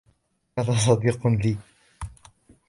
[0.59, 1.57] هذا لصديق لي.